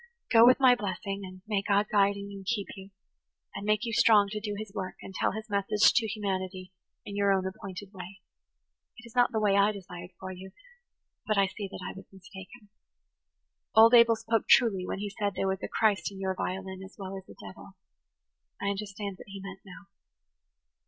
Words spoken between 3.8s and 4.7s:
you strong to do